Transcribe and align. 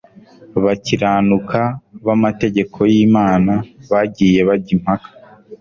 bakiranuka 0.63 1.59
bamategeko 2.05 2.77
yImana 2.93 3.53
bagiye 3.91 4.39
bajya 4.47 4.71
impaka 4.77 5.09